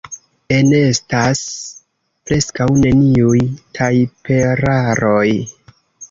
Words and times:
Enestas 0.53 1.41
preskaŭ 2.29 2.67
neniuj 2.85 3.41
tajperaroj. 3.81 5.27